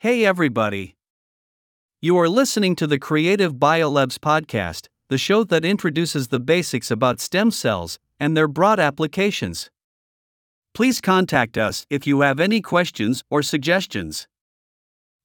[0.00, 0.94] Hey everybody!
[2.00, 7.18] You are listening to the Creative Biolabs podcast, the show that introduces the basics about
[7.18, 9.70] stem cells and their broad applications.
[10.72, 14.28] Please contact us if you have any questions or suggestions.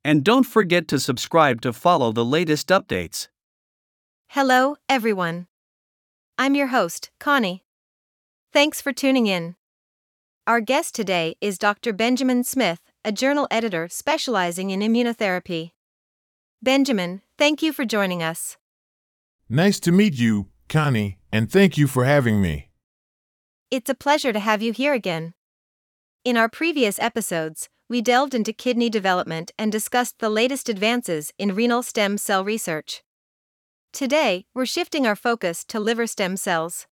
[0.04, 3.28] And don't forget to subscribe to follow the latest updates.
[4.30, 5.46] Hello, everyone.
[6.40, 7.64] I'm your host, Connie.
[8.52, 9.56] Thanks for tuning in.
[10.48, 11.94] Our guest today is Dr.
[11.94, 15.72] Benjamin Smith, a journal editor specializing in immunotherapy.
[16.62, 18.58] Benjamin, thank you for joining us.
[19.50, 22.70] Nice to meet you, Connie, and thank you for having me.
[23.70, 25.34] It's a pleasure to have you here again.
[26.24, 31.54] In our previous episodes, we delved into kidney development and discussed the latest advances in
[31.56, 33.04] renal stem cell research.
[33.92, 36.88] Today, we're shifting our focus to liver stem cells.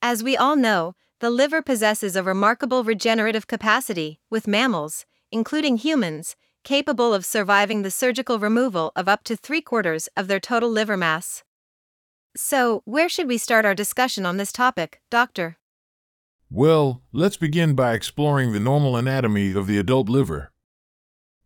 [0.00, 6.36] As we all know, the liver possesses a remarkable regenerative capacity, with mammals, including humans,
[6.64, 10.96] capable of surviving the surgical removal of up to three quarters of their total liver
[10.96, 11.44] mass.
[12.36, 15.56] So, where should we start our discussion on this topic, Doctor?
[16.50, 20.52] Well, let's begin by exploring the normal anatomy of the adult liver.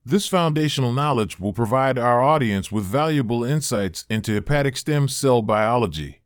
[0.04, 6.22] This foundational knowledge will provide our audience with valuable insights into hepatic stem cell biology.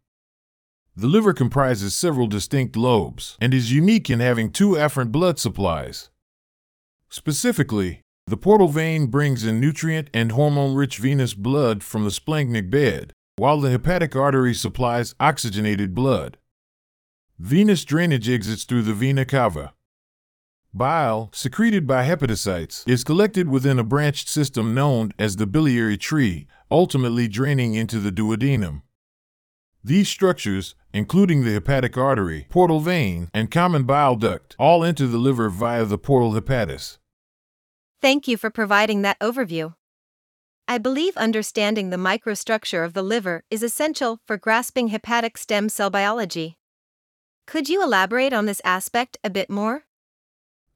[0.97, 6.09] The liver comprises several distinct lobes and is unique in having two afferent blood supplies.
[7.17, 12.71] Specifically, the portal vein brings in nutrient and hormone rich venous blood from the splanchnic
[12.71, 16.39] bed, while the hepatic artery supplies oxygenated blood.
[17.39, 19.75] Venous drainage exits through the vena cava.
[20.75, 26.49] Bile, secreted by hepatocytes, is collected within a branched system known as the biliary tree,
[26.69, 28.83] ultimately draining into the duodenum.
[29.85, 35.19] These structures, including the hepatic artery, portal vein, and common bile duct, all enter the
[35.19, 36.99] liver via the porta hepatis.
[38.01, 39.75] Thank you for providing that overview.
[40.67, 45.91] I believe understanding the microstructure of the liver is essential for grasping hepatic stem cell
[45.91, 46.59] biology.
[47.47, 49.85] Could you elaborate on this aspect a bit more?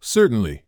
[0.01, 0.65] Certainly.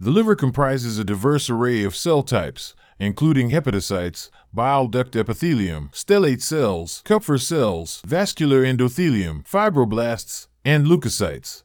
[0.00, 6.42] The liver comprises a diverse array of cell types, including hepatocytes, bile duct epithelium, stellate
[6.42, 11.62] cells, Kupffer cells, vascular endothelium, fibroblasts, and leukocytes.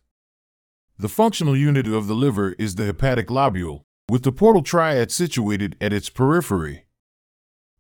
[1.02, 5.78] The functional unit of the liver is the hepatic lobule, with the portal triad situated
[5.80, 6.88] at its periphery.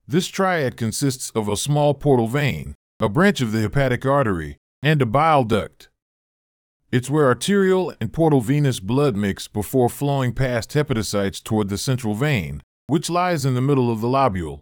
[0.07, 5.02] This triad consists of a small portal vein, a branch of the hepatic artery, and
[5.02, 5.90] a bile duct.
[6.94, 12.13] It's where arterial and portal venous blood mix before flowing past hepatocytes toward the central
[12.13, 14.62] vein, which lies in the middle of the lobule.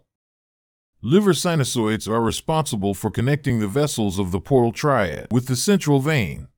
[1.00, 6.00] Liver sinusoids are responsible for connecting the vessels of the portal triad with the central
[6.00, 6.48] vein.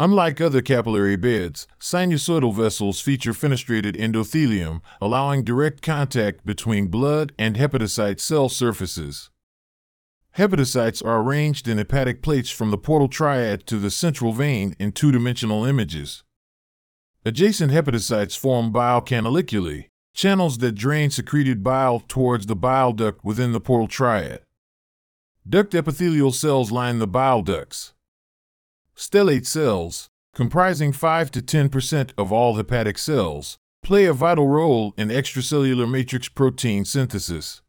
[0.00, 7.56] Unlike other capillary beds, sinusoidal vessels feature fenestrated endothelium, allowing direct contact between blood and
[7.56, 9.30] hepatocyte cell surfaces.
[10.36, 14.92] Hepatocytes are arranged in hepatic plates from the portal triad to the central vein in
[14.92, 16.22] two dimensional images.
[17.24, 23.50] Adjacent hepatocytes form bile canaliculi, channels that drain secreted bile towards the bile duct within
[23.50, 24.42] the portal triad.
[25.48, 27.94] Duct epithelial cells line the bile ducts.
[28.98, 35.06] Stellate cells, comprising 5 to 10% of all hepatic cells, play a vital role in
[35.06, 37.62] extracellular matrix protein synthesis.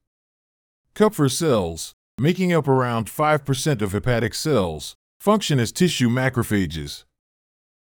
[0.95, 7.03] Kupffer cells, making up around 5% of hepatic cells, function as tissue macrophages.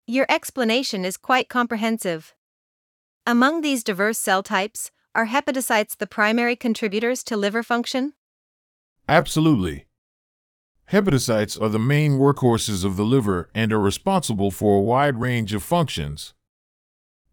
[0.06, 2.36] Your explanation is quite comprehensive.
[3.25, 8.12] Among these diverse cell types, are hepatocytes the primary contributors to liver function?
[9.08, 9.86] Absolutely.
[10.91, 15.53] Hepatocytes are the main workhorses of the liver and are responsible for a wide range
[15.53, 16.34] of functions.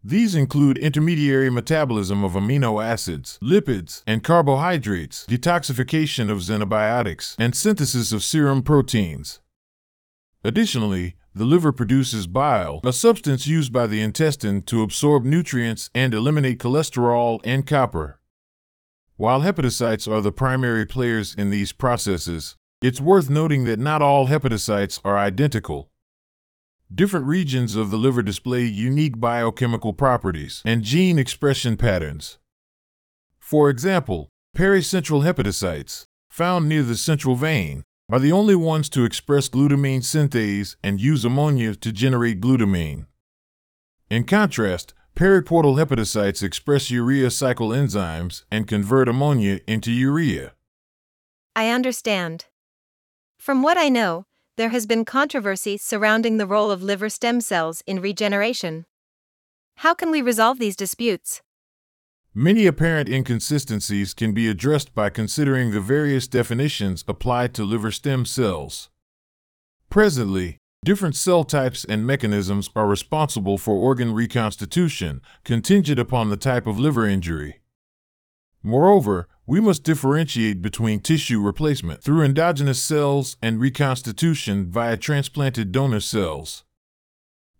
[0.01, 8.13] These include intermediary metabolism of amino acids, lipids, and carbohydrates, detoxification of xenobiotics, and synthesis
[8.13, 9.41] of serum proteins.
[10.41, 16.13] Additionally, the liver produces bile, a substance used by the intestine to absorb nutrients and
[16.13, 18.21] eliminate cholesterol and copper.
[19.17, 24.27] While hepatocytes are the primary players in these processes, it's worth noting that not all
[24.27, 25.89] hepatocytes are identical.
[26.93, 32.37] Different regions of the liver display unique biochemical properties and gene expression patterns.
[33.37, 39.49] For example, pericentral hepatocytes, found near the central vein, are the only ones to express
[39.49, 43.05] glutamine synthase and use ammonia to generate glutamine.
[44.09, 50.53] In contrast, periportal hepatocytes express urea cycle enzymes and convert ammonia into urea.
[51.55, 52.45] I understand.
[53.39, 54.25] From what I know,
[54.57, 58.85] there has been controversy surrounding the role of liver stem cells in regeneration.
[59.75, 61.41] How can we resolve these disputes?
[62.35, 68.25] Many apparent inconsistencies can be addressed by considering the various definitions applied to liver stem
[68.25, 68.89] cells.
[69.89, 76.67] Presently, different cell types and mechanisms are responsible for organ reconstitution, contingent upon the type
[76.67, 77.61] of liver injury.
[78.61, 85.99] Moreover, we must differentiate between tissue replacement through endogenous cells and reconstitution via transplanted donor
[85.99, 86.63] cells.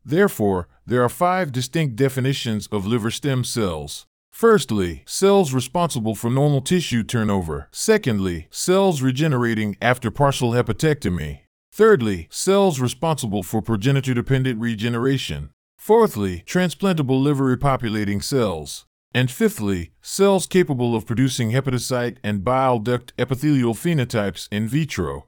[0.05, 4.05] Therefore, there are five distinct definitions of liver stem cells.
[4.31, 7.69] Firstly, cells responsible for normal tissue turnover.
[7.71, 11.39] Secondly, cells regenerating after partial hepatectomy.
[11.73, 15.49] Thirdly, cells responsible for progenitor dependent regeneration.
[15.79, 18.85] Fourthly, transplantable liver repopulating cells.
[19.13, 25.25] And fifthly, cells capable of producing hepatocyte and bile duct epithelial phenotypes in vitro.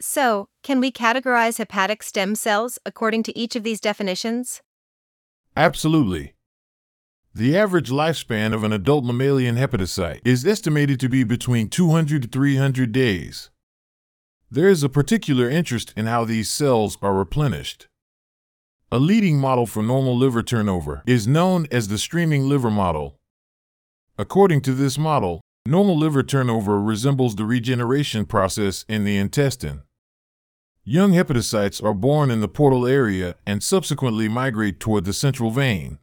[0.00, 4.60] So, can we categorize hepatic stem cells according to each of these definitions?
[5.56, 6.34] Absolutely.
[7.34, 12.28] The average lifespan of an adult mammalian hepatocyte is estimated to be between 200 to
[12.28, 13.50] 300 days.
[14.50, 17.86] There is a particular interest in how these cells are replenished.
[18.94, 23.18] A leading model for normal liver turnover is known as the streaming liver model.
[24.18, 29.80] According to this model, normal liver turnover resembles the regeneration process in the intestine.
[30.84, 35.98] Young hepatocytes are born in the portal area and subsequently migrate toward the central vein.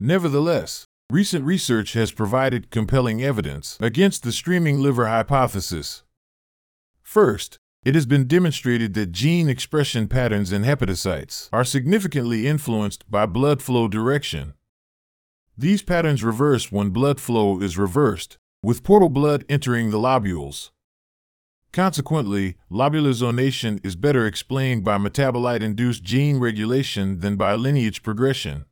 [0.00, 6.04] Nevertheless, recent research has provided compelling evidence against the streaming liver hypothesis.
[7.02, 13.26] First, it has been demonstrated that gene expression patterns in hepatocytes are significantly influenced by
[13.26, 14.54] blood flow direction.
[15.58, 20.70] These patterns reverse when blood flow is reversed, with portal blood entering the lobules.
[21.72, 28.66] Consequently, lobular zonation is better explained by metabolite induced gene regulation than by lineage progression.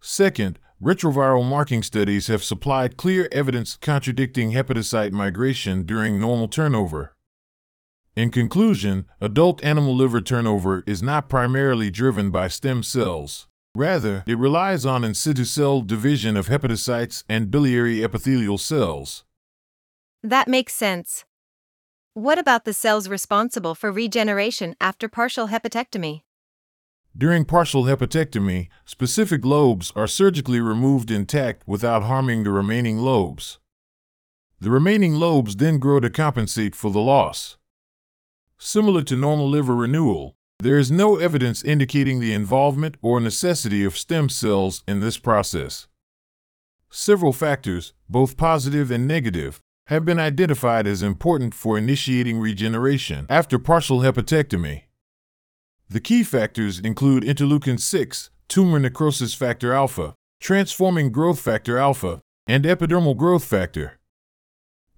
[0.00, 7.13] Second, retroviral marking studies have supplied clear evidence contradicting hepatocyte migration during normal turnover.
[8.16, 13.48] In conclusion, adult animal liver turnover is not primarily driven by stem cells.
[13.74, 19.24] Rather, it relies on in situ cell division of hepatocytes and biliary epithelial cells.
[20.22, 21.24] That makes sense.
[22.12, 26.22] What about the cells responsible for regeneration after partial hepatectomy?
[27.18, 33.58] During partial hepatectomy, specific lobes are surgically removed intact without harming the remaining lobes.
[34.60, 37.56] The remaining lobes then grow to compensate for the loss.
[38.66, 43.98] Similar to normal liver renewal, there is no evidence indicating the involvement or necessity of
[43.98, 45.86] stem cells in this process.
[46.88, 53.58] Several factors, both positive and negative, have been identified as important for initiating regeneration after
[53.58, 54.84] partial hepatectomy.
[55.90, 62.64] The key factors include interleukin 6, tumor necrosis factor alpha, transforming growth factor alpha, and
[62.64, 63.98] epidermal growth factor.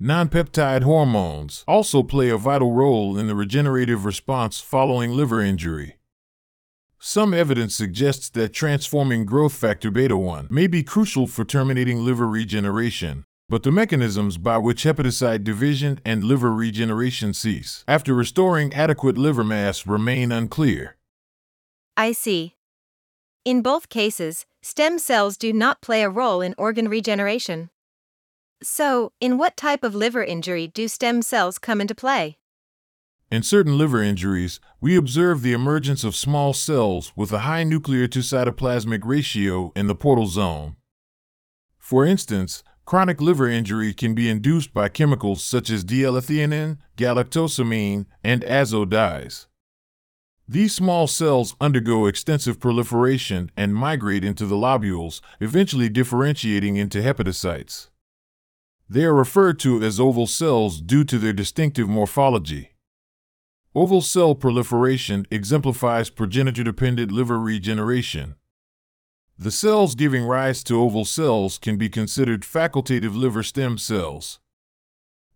[0.00, 5.96] Nonpeptide hormones also play a vital role in the regenerative response following liver injury.
[6.98, 12.28] Some evidence suggests that transforming growth factor beta 1 may be crucial for terminating liver
[12.28, 19.16] regeneration, but the mechanisms by which hepatocyte division and liver regeneration cease after restoring adequate
[19.16, 20.96] liver mass remain unclear.
[21.96, 22.56] I see.
[23.46, 27.70] In both cases, stem cells do not play a role in organ regeneration.
[28.62, 32.38] So, in what type of liver injury do stem cells come into play?
[33.30, 38.06] In certain liver injuries, we observe the emergence of small cells with a high nuclear
[38.06, 40.76] to cytoplasmic ratio in the portal zone.
[41.76, 48.44] For instance, chronic liver injury can be induced by chemicals such as D-L-ethionine, galactosamine, and
[48.44, 49.48] azo dyes.
[50.48, 57.88] These small cells undergo extensive proliferation and migrate into the lobules, eventually differentiating into hepatocytes.
[58.88, 62.70] They are referred to as oval cells due to their distinctive morphology.
[63.74, 68.36] Oval cell proliferation exemplifies progenitor dependent liver regeneration.
[69.36, 74.38] The cells giving rise to oval cells can be considered facultative liver stem cells.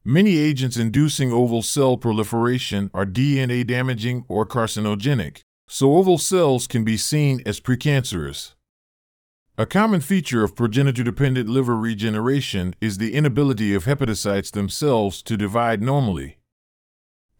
[0.04, 6.84] Many agents inducing oval cell proliferation are DNA damaging or carcinogenic, so oval cells can
[6.84, 8.54] be seen as precancerous.
[9.60, 15.36] A common feature of progenitor dependent liver regeneration is the inability of hepatocytes themselves to
[15.36, 16.38] divide normally.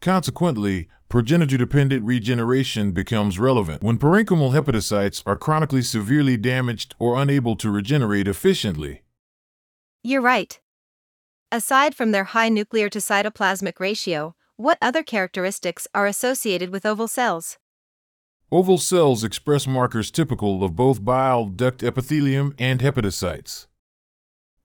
[0.01, 7.55] Consequently, progenitor dependent regeneration becomes relevant when parenchymal hepatocytes are chronically severely damaged or unable
[7.55, 9.01] to regenerate efficiently.
[10.03, 10.59] You're right.
[11.51, 17.07] Aside from their high nuclear to cytoplasmic ratio, what other characteristics are associated with oval
[17.07, 17.57] cells?
[18.53, 23.67] Oval cells express markers typical of both bile duct epithelium and hepatocytes.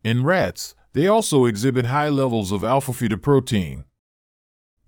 [0.02, 3.85] In rats, they also exhibit high levels of alpha fetoprotein.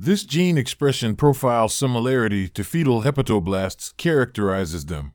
[0.00, 5.12] This gene expression profile similarity to fetal hepatoblasts characterizes them.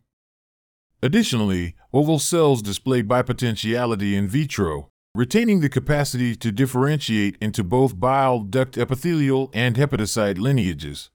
[1.02, 8.40] Additionally, oval cells display bipotentiality in vitro, retaining the capacity to differentiate into both bile
[8.40, 11.10] duct epithelial and hepatocyte lineages.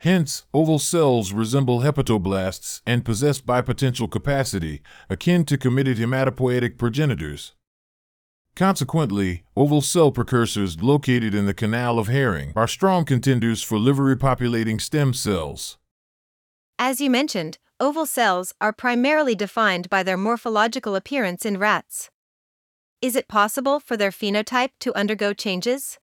[0.00, 4.80] Hence, oval cells resemble hepatoblasts and possess bipotential capacity,
[5.10, 7.52] akin to committed hematopoietic progenitors.
[8.56, 14.16] Consequently, oval cell precursors located in the canal of Hering are strong contenders for liver
[14.16, 15.76] repopulating stem cells.
[16.78, 22.08] As you mentioned, oval cells are primarily defined by their morphological appearance in rats.
[23.02, 25.98] Is it possible for their phenotype to undergo changes?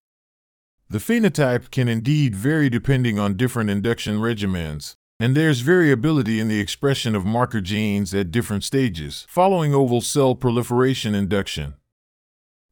[0.89, 6.61] The phenotype can indeed vary depending on different induction regimens, and there's variability in the
[6.61, 11.73] expression of marker genes at different stages following oval cell proliferation induction.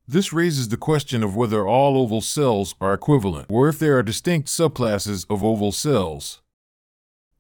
[0.08, 4.04] This raises the question of whether all oval cells are equivalent or if there are
[4.04, 6.42] distinct subclasses of oval cells.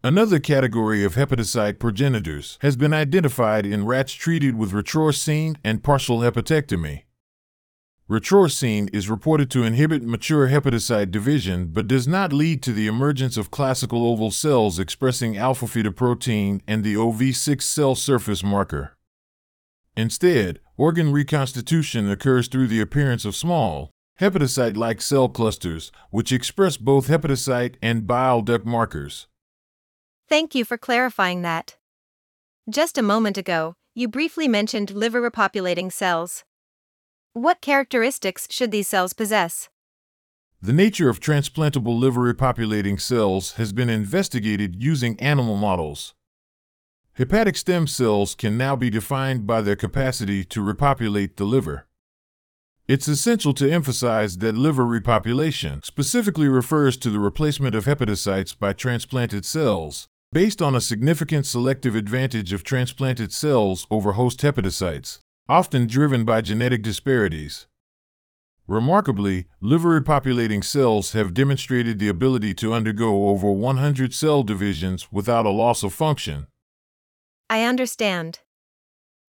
[0.03, 6.20] Another category of hepatocyte progenitors has been identified in rats treated with retrorsine and partial
[6.20, 7.05] hepatectomy.
[8.08, 13.36] Retrorsine is reported to inhibit mature hepatocyte division but does not lead to the emergence
[13.36, 18.96] of classical oval cells expressing alpha fetoprotein and the OV6 cell surface marker.
[19.98, 23.90] Instead, organ reconstitution occurs through the appearance of small,
[24.22, 29.26] hepatocyte like cell clusters, which express both hepatocyte and bile duct markers.
[30.30, 31.76] Thank you for clarifying that.
[32.70, 36.44] Just a moment ago, you briefly mentioned liver repopulating cells.
[37.38, 39.68] What characteristics should these cells possess?
[40.62, 46.13] The nature of transplantable liver repopulating cells has been investigated using animal models.
[47.15, 51.88] Hepatic stem cells can now be defined by their capacity to repopulate the liver.
[52.88, 58.72] It's essential to emphasize that liver repopulation specifically refers to the replacement of hepatocytes by
[58.72, 65.86] transplanted cells, based on a significant selective advantage of transplanted cells over host hepatocytes, often
[65.88, 67.68] driven by genetic disparities.
[68.68, 75.46] Remarkably, liver repopulating cells have demonstrated the ability to undergo over 100 cell divisions without
[75.46, 76.48] a loss of function.
[77.48, 78.40] I understand.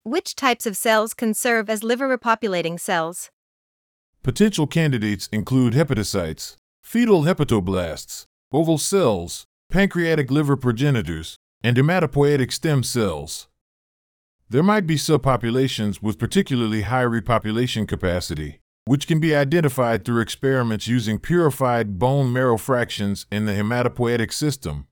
[0.03, 3.29] Which types of cells can serve as liver repopulating cells?
[4.23, 13.47] Potential candidates include hepatocytes, fetal hepatoblasts, oval cells, pancreatic liver progenitors, and hematopoietic stem cells.
[14.49, 20.87] There might be subpopulations with particularly high repopulation capacity, which can be identified through experiments
[20.87, 24.87] using purified bone marrow fractions in the hematopoietic system.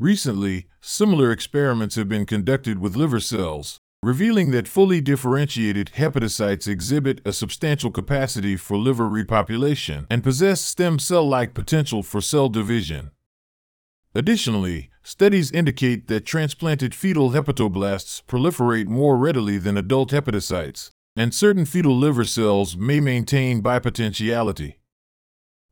[0.00, 7.20] Recently, similar experiments have been conducted with liver cells, revealing that fully differentiated hepatocytes exhibit
[7.24, 13.12] a substantial capacity for liver repopulation and possess stem cell like potential for cell division.
[14.18, 21.64] Additionally, studies indicate that transplanted fetal hepatoblasts proliferate more readily than adult hepatocytes, and certain
[21.64, 24.74] fetal liver cells may maintain bipotentiality.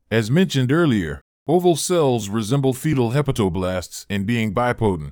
[0.09, 5.11] As mentioned earlier, oval cells resemble fetal hepatoblasts in being bipotent.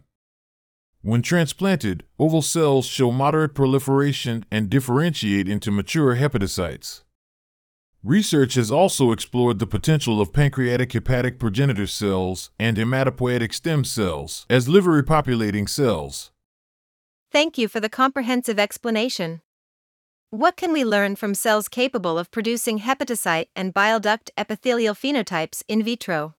[1.01, 7.01] When transplanted, oval cells show moderate proliferation and differentiate into mature hepatocytes.
[8.05, 14.45] Research has also explored the potential of pancreatic hepatic progenitor cells and hematopoietic stem cells
[14.47, 16.29] as liver repopulating cells.
[17.31, 19.41] Thank you for the comprehensive explanation.
[20.29, 25.63] What can we learn from cells capable of producing hepatocyte and bile duct epithelial phenotypes
[25.67, 26.35] in vitro?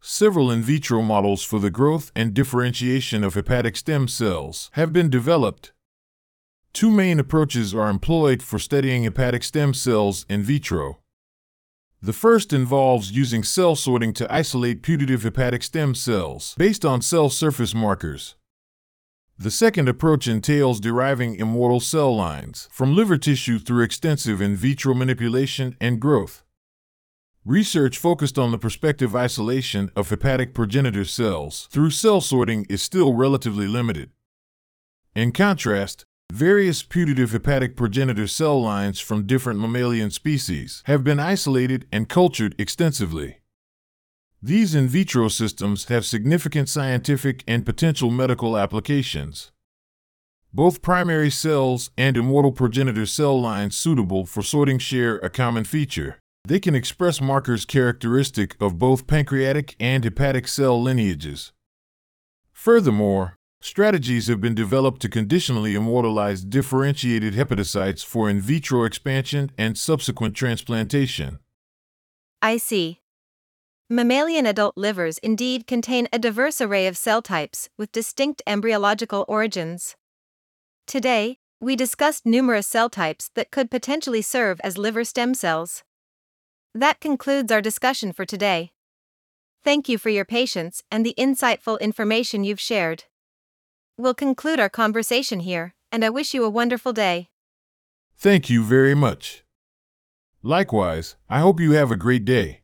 [0.00, 5.10] Several in vitro models for the growth and differentiation of hepatic stem cells have been
[5.10, 5.72] developed
[6.72, 10.98] Two main approaches are employed for studying hepatic stem cells in vitro.
[12.00, 17.28] The first involves using cell sorting to isolate putative hepatic stem cells based on cell
[17.28, 18.36] surface markers.
[19.36, 24.94] The second approach entails deriving immortal cell lines from liver tissue through extensive in vitro
[24.94, 26.44] manipulation and growth.
[27.44, 33.14] Research focused on the prospective isolation of hepatic progenitor cells through cell sorting is still
[33.14, 34.10] relatively limited.
[35.14, 41.86] In contrast, Various putative hepatic progenitor cell lines from different mammalian species have been isolated
[41.90, 43.38] and cultured extensively.
[44.42, 49.50] These in vitro systems have significant scientific and potential medical applications.
[50.52, 56.18] Both primary cells and immortal progenitor cell lines suitable for sorting share a common feature.
[56.44, 61.52] They can express markers characteristic of both pancreatic and hepatic cell lineages.
[62.52, 69.76] Furthermore, Strategies have been developed to conditionally immortalize differentiated hepatocytes for in vitro expansion and
[69.76, 71.40] subsequent transplantation.
[72.40, 73.00] I see.
[73.90, 79.96] Mammalian adult livers indeed contain a diverse array of cell types with distinct embryological origins.
[80.86, 85.82] Today, we discussed numerous cell types that could potentially serve as liver stem cells.
[86.74, 88.70] That concludes our discussion for today.
[89.64, 93.04] Thank you for your patience and the insightful information you've shared.
[94.00, 97.30] We'll conclude our conversation here, and I wish you a wonderful day.
[98.16, 99.42] Thank you very much.
[100.40, 102.60] Likewise, I hope you have a great day.